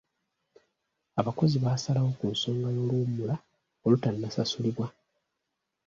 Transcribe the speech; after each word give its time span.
Abakozi 1.19 1.55
baasalawo 1.63 2.09
ku 2.17 2.25
nsonga 2.33 2.67
y'oluwummula 2.75 3.35
olutannasasulibwa. 3.85 4.87